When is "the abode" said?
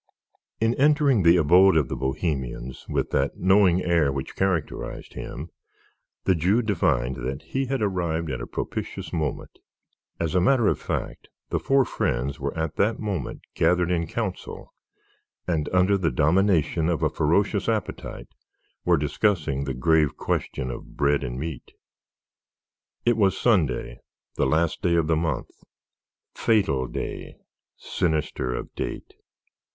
1.21-1.77